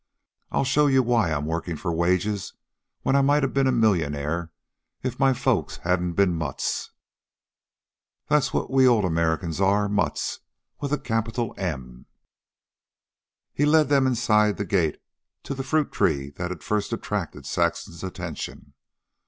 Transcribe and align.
"I'll 0.49 0.63
show 0.63 0.87
you 0.87 1.03
why 1.03 1.31
I'm 1.31 1.45
workin' 1.45 1.77
for 1.77 1.93
wages 1.93 2.53
when 3.03 3.15
I 3.15 3.21
might 3.21 3.43
a 3.43 3.47
ben 3.47 3.67
a 3.67 3.71
millionaire 3.71 4.51
if 5.03 5.19
my 5.19 5.31
folks 5.31 5.77
hadn't 5.77 6.13
been 6.13 6.33
mutts. 6.33 6.89
That's 8.27 8.51
what 8.51 8.71
we 8.71 8.87
old 8.87 9.05
Americans 9.05 9.61
are, 9.61 9.87
Mutts, 9.87 10.39
with 10.79 10.91
a 10.91 10.97
capital 10.97 11.53
M." 11.55 12.07
He 13.53 13.63
led 13.63 13.89
them 13.89 14.07
inside 14.07 14.57
the 14.57 14.65
gate, 14.65 14.99
to 15.43 15.53
the 15.53 15.61
fruit 15.61 15.91
tree 15.91 16.31
that 16.31 16.49
had 16.49 16.63
first 16.63 16.91
attracted 16.91 17.45
Saxon's 17.45 18.03
attention. 18.03 18.73